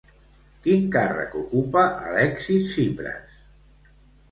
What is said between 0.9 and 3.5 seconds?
càrrec ocupa Alexis Tsipras?